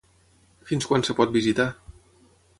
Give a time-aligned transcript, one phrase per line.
[0.69, 1.69] Fins quan es pot visitar?